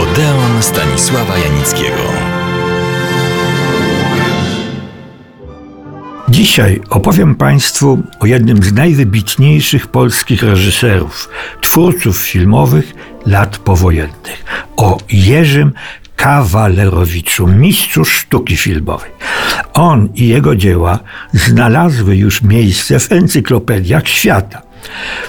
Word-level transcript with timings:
Odeon 0.00 0.62
Stanisława 0.62 1.38
Janickiego. 1.38 2.02
Dzisiaj 6.28 6.80
opowiem 6.90 7.34
Państwu 7.34 8.02
o 8.20 8.26
jednym 8.26 8.62
z 8.62 8.72
najwybitniejszych 8.72 9.86
polskich 9.86 10.42
reżyserów, 10.42 11.28
twórców 11.60 12.18
filmowych 12.18 12.94
lat 13.26 13.58
powojennych, 13.58 14.44
o 14.76 14.98
Jerzym 15.12 15.72
Kawalerowiczu, 16.16 17.46
mistrzu 17.46 18.04
sztuki 18.04 18.56
filmowej. 18.56 19.10
On 19.72 20.08
i 20.14 20.28
jego 20.28 20.56
dzieła 20.56 20.98
znalazły 21.32 22.16
już 22.16 22.42
miejsce 22.42 23.00
w 23.00 23.12
encyklopediach 23.12 24.08
świata. 24.08 24.69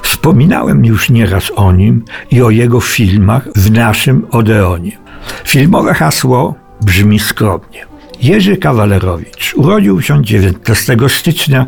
Wspominałem 0.01 0.85
już 0.85 1.09
nieraz 1.09 1.51
o 1.55 1.71
nim 1.71 2.05
i 2.31 2.41
o 2.41 2.49
jego 2.49 2.81
filmach 2.81 3.47
w 3.55 3.71
naszym 3.71 4.27
Odeonie. 4.31 4.97
Filmowe 5.45 5.93
hasło 5.93 6.55
brzmi 6.81 7.19
skromnie. 7.19 7.91
Jerzy 8.21 8.57
Kawalerowicz 8.57 9.53
urodził 9.55 10.01
się 10.01 10.23
19 10.25 10.97
stycznia 11.07 11.65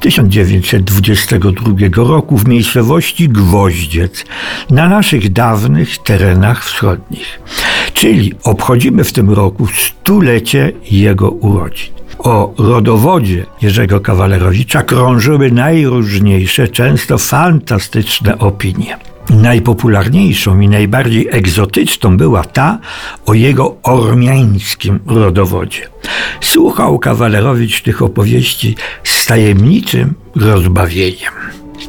1922 0.00 1.72
roku 1.96 2.38
w 2.38 2.48
miejscowości 2.48 3.28
Gwoździec 3.28 4.24
na 4.70 4.88
naszych 4.88 5.32
dawnych 5.32 5.98
terenach 5.98 6.64
wschodnich. 6.64 7.40
Czyli 7.92 8.32
obchodzimy 8.44 9.04
w 9.04 9.12
tym 9.12 9.30
roku 9.30 9.66
stulecie 9.66 10.72
jego 10.90 11.30
urodzin. 11.30 11.92
O 12.26 12.54
rodowodzie 12.58 13.46
Jerzego 13.62 14.00
Kawalerowicza 14.00 14.82
krążyły 14.82 15.50
najróżniejsze, 15.50 16.68
często 16.68 17.18
fantastyczne 17.18 18.38
opinie. 18.38 18.98
Najpopularniejszą 19.30 20.60
i 20.60 20.68
najbardziej 20.68 21.28
egzotyczną 21.30 22.16
była 22.16 22.44
ta 22.44 22.78
o 23.26 23.34
jego 23.34 23.76
ormiańskim 23.82 25.00
rodowodzie. 25.06 25.88
Słuchał 26.40 26.98
Kawalerowicz 26.98 27.82
tych 27.82 28.02
opowieści 28.02 28.76
z 29.04 29.26
tajemniczym 29.26 30.14
rozbawieniem. 30.36 31.32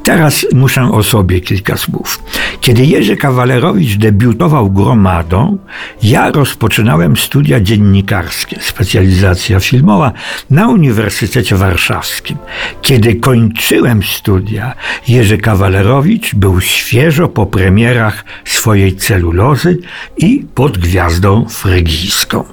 Teraz 0.07 0.45
muszę 0.53 0.91
o 0.91 1.03
sobie 1.03 1.41
kilka 1.41 1.77
słów. 1.77 2.23
Kiedy 2.61 2.85
Jerzy 2.85 3.15
Kawalerowicz 3.17 3.97
debiutował 3.97 4.71
gromadą, 4.71 5.57
ja 6.03 6.31
rozpoczynałem 6.31 7.17
studia 7.17 7.59
dziennikarskie, 7.59 8.57
specjalizacja 8.61 9.59
filmowa 9.59 10.11
na 10.49 10.67
Uniwersytecie 10.67 11.55
Warszawskim. 11.55 12.37
Kiedy 12.81 13.15
kończyłem 13.15 14.03
studia, 14.03 14.73
Jerzy 15.07 15.37
Kawalerowicz 15.37 16.35
był 16.35 16.61
świeżo 16.61 17.27
po 17.27 17.45
premierach 17.45 18.25
swojej 18.45 18.95
celulozy 18.95 19.79
i 20.17 20.45
pod 20.55 20.77
gwiazdą 20.77 21.45
frygijską. 21.49 22.43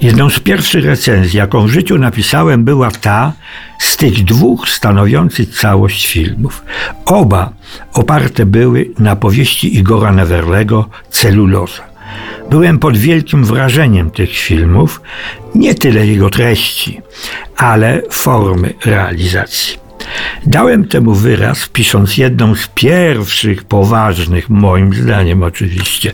Jedną 0.00 0.30
z 0.30 0.40
pierwszych 0.40 0.84
recenzji, 0.84 1.38
jaką 1.38 1.66
w 1.66 1.70
życiu 1.70 1.98
napisałem, 1.98 2.64
była 2.64 2.90
ta 2.90 3.32
z 3.78 3.96
tych 3.96 4.24
dwóch 4.24 4.68
stanowiących 4.68 5.48
całość 5.48 6.06
filmów. 6.06 6.64
Oba 7.06 7.52
oparte 7.92 8.46
były 8.46 8.90
na 8.98 9.16
powieści 9.16 9.76
Igora 9.76 10.12
Neverlego 10.12 10.88
Celuloza. 11.10 11.82
Byłem 12.50 12.78
pod 12.78 12.96
wielkim 12.96 13.44
wrażeniem 13.44 14.10
tych 14.10 14.30
filmów, 14.30 15.00
nie 15.54 15.74
tyle 15.74 16.06
jego 16.06 16.30
treści, 16.30 17.00
ale 17.56 18.02
formy 18.10 18.74
realizacji. 18.84 19.79
Dałem 20.46 20.84
temu 20.84 21.14
wyraz, 21.14 21.68
pisząc 21.68 22.16
jedną 22.16 22.54
z 22.54 22.68
pierwszych 22.74 23.64
poważnych, 23.64 24.50
moim 24.50 24.94
zdaniem 24.94 25.42
oczywiście, 25.42 26.12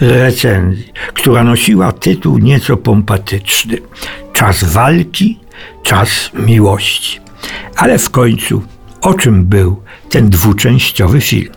recenzji, 0.00 0.92
która 1.14 1.44
nosiła 1.44 1.92
tytuł 1.92 2.38
nieco 2.38 2.76
pompatyczny: 2.76 3.78
Czas 4.32 4.64
walki, 4.64 5.38
czas 5.82 6.30
miłości. 6.34 7.20
Ale 7.76 7.98
w 7.98 8.10
końcu, 8.10 8.62
o 9.00 9.14
czym 9.14 9.44
był 9.44 9.82
ten 10.08 10.30
dwuczęściowy 10.30 11.20
film? 11.20 11.52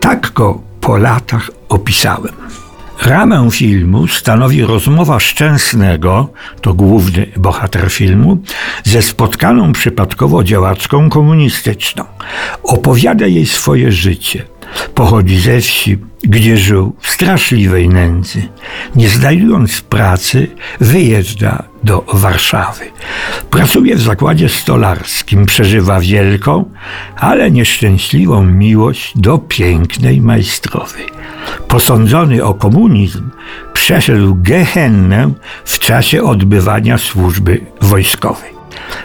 Tak 0.00 0.32
go 0.32 0.60
po 0.80 0.96
latach 0.96 1.50
opisałem. 1.68 2.47
Ramę 3.04 3.48
filmu 3.50 4.06
stanowi 4.06 4.62
rozmowa 4.62 5.20
Szczęsnego, 5.20 6.28
to 6.60 6.74
główny 6.74 7.26
bohater 7.36 7.90
filmu, 7.90 8.38
ze 8.84 9.02
spotkaną 9.02 9.72
przypadkowo 9.72 10.44
działaczką 10.44 11.10
komunistyczną. 11.10 12.04
Opowiada 12.62 13.26
jej 13.26 13.46
swoje 13.46 13.92
życie. 13.92 14.44
Pochodzi 14.94 15.40
ze 15.40 15.60
wsi, 15.60 15.98
gdzie 16.22 16.56
żył 16.56 16.96
w 17.00 17.10
straszliwej 17.10 17.88
nędzy. 17.88 18.48
Nie 18.96 19.08
znajdując 19.08 19.80
pracy, 19.80 20.50
wyjeżdża 20.80 21.62
do 21.84 22.04
Warszawy. 22.12 22.84
Pracuje 23.50 23.96
w 23.96 24.00
zakładzie 24.00 24.48
stolarskim, 24.48 25.46
przeżywa 25.46 26.00
wielką, 26.00 26.70
ale 27.16 27.50
nieszczęśliwą 27.50 28.44
miłość 28.44 29.12
do 29.18 29.38
pięknej 29.38 30.20
majstrowej. 30.20 31.06
Posądzony 31.68 32.44
o 32.44 32.54
komunizm, 32.54 33.30
przeszedł 33.72 34.36
gehennę 34.42 35.32
w 35.64 35.78
czasie 35.78 36.22
odbywania 36.22 36.98
służby 36.98 37.60
wojskowej. 37.80 38.57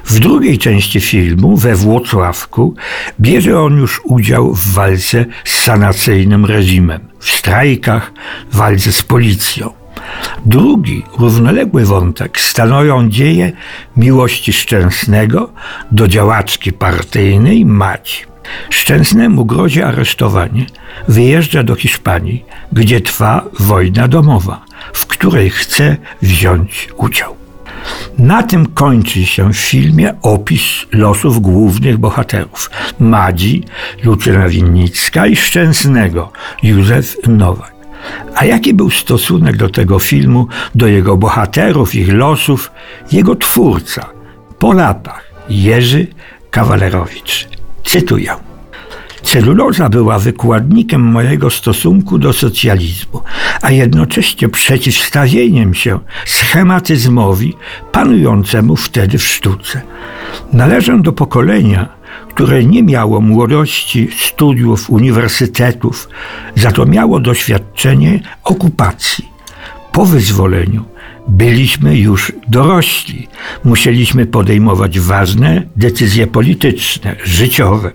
W 0.05 0.19
drugiej 0.19 0.57
części 0.57 1.01
filmu, 1.01 1.57
we 1.57 1.75
Włocławku, 1.75 2.75
bierze 3.19 3.59
on 3.59 3.77
już 3.77 4.01
udział 4.03 4.53
w 4.53 4.73
walce 4.73 5.25
z 5.43 5.59
sanacyjnym 5.59 6.45
reżimem, 6.45 7.01
w 7.19 7.31
strajkach, 7.31 8.11
walce 8.51 8.91
z 8.91 9.03
policją. 9.03 9.73
Drugi, 10.45 11.03
równoległy 11.19 11.85
wątek 11.85 12.39
stanowią 12.39 13.09
dzieje 13.09 13.51
miłości 13.97 14.53
Szczęsnego 14.53 15.53
do 15.91 16.07
działaczki 16.07 16.73
partyjnej 16.73 17.65
Maci. 17.65 18.25
Szczęsnemu 18.69 19.45
grozi 19.45 19.81
aresztowanie. 19.81 20.65
Wyjeżdża 21.07 21.63
do 21.63 21.75
Hiszpanii, 21.75 22.45
gdzie 22.71 23.01
trwa 23.01 23.45
wojna 23.59 24.07
domowa, 24.07 24.65
w 24.93 25.05
której 25.05 25.49
chce 25.49 25.97
wziąć 26.21 26.89
udział. 26.97 27.42
Na 28.17 28.43
tym 28.43 28.65
kończy 28.65 29.25
się 29.25 29.53
w 29.53 29.57
filmie 29.57 30.13
opis 30.21 30.63
losów 30.91 31.41
głównych 31.41 31.97
bohaterów 31.97 32.71
Madzi, 32.99 33.63
Lucyna 34.03 34.49
Winnicka 34.49 35.27
i 35.27 35.35
Szczęsnego, 35.35 36.31
Józef 36.63 37.15
Nowak. 37.27 37.73
A 38.35 38.45
jaki 38.45 38.73
był 38.73 38.89
stosunek 38.89 39.57
do 39.57 39.69
tego 39.69 39.99
filmu, 39.99 40.47
do 40.75 40.87
jego 40.87 41.17
bohaterów, 41.17 41.95
ich 41.95 42.13
losów, 42.13 42.71
jego 43.11 43.35
twórca, 43.35 44.09
po 44.59 44.73
latach, 44.73 45.33
Jerzy 45.49 46.07
Kawalerowicz? 46.51 47.47
Cytuję. 47.83 48.52
Celuloza 49.23 49.89
była 49.89 50.19
wykładnikiem 50.19 51.01
mojego 51.01 51.49
stosunku 51.49 52.17
do 52.17 52.33
socjalizmu, 52.33 53.21
a 53.61 53.71
jednocześnie 53.71 54.49
przeciwstawieniem 54.49 55.73
się 55.73 55.99
schematyzmowi 56.25 57.53
panującemu 57.91 58.75
wtedy 58.75 59.17
w 59.17 59.23
sztuce. 59.23 59.81
Należę 60.53 61.01
do 61.01 61.11
pokolenia, 61.11 61.89
które 62.29 62.63
nie 62.63 62.83
miało 62.83 63.21
młodości, 63.21 64.09
studiów, 64.17 64.89
uniwersytetów, 64.89 66.09
za 66.55 66.71
to 66.71 66.85
miało 66.85 67.19
doświadczenie 67.19 68.19
okupacji. 68.43 69.32
Po 69.93 70.05
wyzwoleniu 70.05 70.85
byliśmy 71.27 71.97
już 71.97 72.31
dorośli. 72.47 73.27
Musieliśmy 73.63 74.25
podejmować 74.25 74.99
ważne 74.99 75.63
decyzje 75.75 76.27
polityczne, 76.27 77.15
życiowe. 77.23 77.91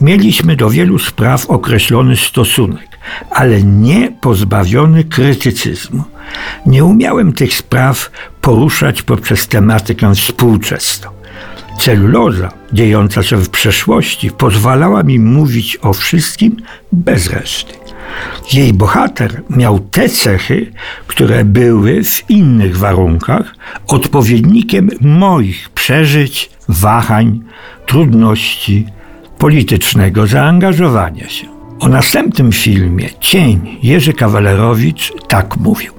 Mieliśmy 0.00 0.56
do 0.56 0.70
wielu 0.70 0.98
spraw 0.98 1.50
określony 1.50 2.16
stosunek, 2.16 2.98
ale 3.30 3.62
nie 3.62 4.12
pozbawiony 4.20 5.04
krytycyzmu. 5.04 6.04
Nie 6.66 6.84
umiałem 6.84 7.32
tych 7.32 7.54
spraw 7.54 8.10
poruszać 8.40 9.02
poprzez 9.02 9.48
tematykę 9.48 10.14
współczesną. 10.14 11.10
Celuloza, 11.78 12.52
dziejąca 12.72 13.22
się 13.22 13.36
w 13.36 13.50
przeszłości, 13.50 14.30
pozwalała 14.30 15.02
mi 15.02 15.18
mówić 15.18 15.78
o 15.82 15.92
wszystkim 15.92 16.56
bez 16.92 17.30
reszty. 17.30 17.81
Jej 18.52 18.72
bohater 18.72 19.42
miał 19.50 19.78
te 19.78 20.08
cechy, 20.08 20.72
które 21.06 21.44
były 21.44 22.04
w 22.04 22.30
innych 22.30 22.78
warunkach 22.78 23.54
odpowiednikiem 23.86 24.90
moich 25.00 25.68
przeżyć, 25.70 26.50
wahań, 26.68 27.40
trudności, 27.86 28.86
politycznego 29.38 30.26
zaangażowania 30.26 31.28
się. 31.28 31.46
O 31.80 31.88
następnym 31.88 32.52
filmie 32.52 33.08
Cień 33.20 33.78
Jerzy 33.82 34.12
Kawalerowicz 34.12 35.12
tak 35.28 35.56
mówił. 35.56 35.92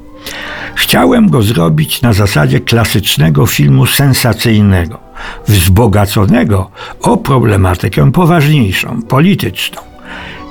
Chciałem 0.75 1.29
go 1.29 1.41
zrobić 1.41 2.01
na 2.01 2.13
zasadzie 2.13 2.59
klasycznego 2.59 3.45
filmu 3.45 3.85
sensacyjnego, 3.85 4.99
wzbogaconego 5.47 6.71
o 7.01 7.17
problematykę 7.17 8.11
poważniejszą, 8.11 9.01
polityczną. 9.01 9.92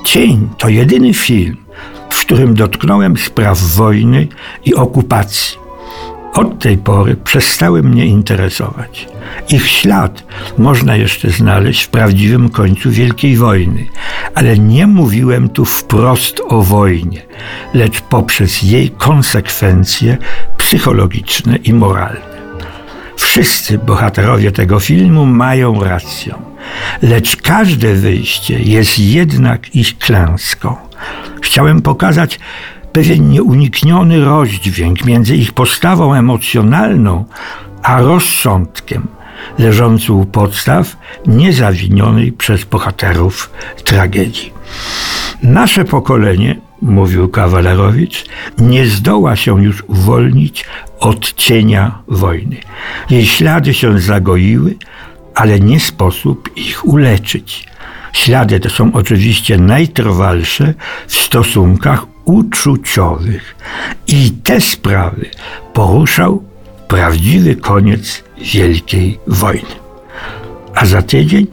Cień 0.04 0.48
to 0.58 0.68
jedyny 0.68 1.14
film, 1.14 1.56
w 2.10 2.20
którym 2.20 2.54
dotknąłem 2.54 3.16
spraw 3.16 3.58
wojny 3.58 4.28
i 4.64 4.74
okupacji. 4.74 5.58
Od 6.34 6.58
tej 6.58 6.78
pory 6.78 7.16
przestały 7.16 7.82
mnie 7.82 8.06
interesować. 8.06 9.08
Ich 9.50 9.68
ślad 9.68 10.24
można 10.58 10.96
jeszcze 10.96 11.30
znaleźć 11.30 11.82
w 11.82 11.88
prawdziwym 11.88 12.48
końcu 12.48 12.90
Wielkiej 12.90 13.36
Wojny, 13.36 13.86
ale 14.34 14.58
nie 14.58 14.86
mówiłem 14.86 15.48
tu 15.48 15.64
wprost 15.64 16.40
o 16.48 16.62
wojnie, 16.62 17.22
lecz 17.74 18.00
poprzez 18.00 18.62
jej 18.62 18.90
konsekwencje 18.90 20.18
psychologiczne 20.56 21.56
i 21.56 21.72
moralne. 21.72 22.32
Wszyscy 23.16 23.78
bohaterowie 23.78 24.52
tego 24.52 24.80
filmu 24.80 25.26
mają 25.26 25.84
rację, 25.84 26.34
lecz 27.02 27.36
każde 27.36 27.94
wyjście 27.94 28.58
jest 28.58 28.98
jednak 28.98 29.76
ich 29.76 29.98
klęską. 29.98 30.76
Chciałem 31.42 31.82
pokazać 31.82 32.40
pewien 32.92 33.30
nieunikniony 33.30 34.24
rozdźwięk 34.24 35.04
między 35.04 35.36
ich 35.36 35.52
postawą 35.52 36.14
emocjonalną 36.14 37.24
a 37.82 38.00
rozsądkiem 38.00 39.06
leżący 39.58 40.12
u 40.12 40.24
podstaw 40.24 40.96
niezawinionej 41.26 42.32
przez 42.32 42.64
bohaterów 42.64 43.50
tragedii. 43.84 44.52
Nasze 45.42 45.84
pokolenie, 45.84 46.60
mówił 46.82 47.28
Kawalerowicz, 47.28 48.24
nie 48.58 48.86
zdoła 48.86 49.36
się 49.36 49.62
już 49.62 49.84
uwolnić 49.86 50.64
od 51.00 51.32
cienia 51.32 51.98
wojny. 52.08 52.56
Jej 53.10 53.26
ślady 53.26 53.74
się 53.74 53.98
zagoiły, 53.98 54.74
ale 55.34 55.60
nie 55.60 55.80
sposób 55.80 56.50
ich 56.56 56.84
uleczyć. 56.84 57.66
Ślady 58.12 58.60
te 58.60 58.70
są 58.70 58.92
oczywiście 58.92 59.58
najtrwalsze 59.58 60.74
w 61.06 61.14
stosunkach 61.14 62.06
uczuciowych. 62.24 63.56
I 64.06 64.30
te 64.30 64.60
sprawy 64.60 65.30
poruszał 65.72 66.42
prawdziwy 66.88 67.56
koniec 67.56 68.24
Wielkiej 68.54 69.18
Wojny. 69.26 69.74
A 70.74 70.86
za 70.86 71.02
tydzień 71.02 71.46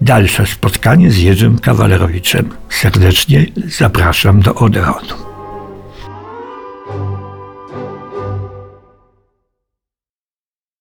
dalsze 0.00 0.46
spotkanie 0.46 1.10
z 1.10 1.18
Jerzym 1.18 1.58
Kawalerowiczem. 1.58 2.50
Serdecznie 2.68 3.46
zapraszam 3.68 4.40
do 4.40 4.54
Odeonu. 4.54 5.33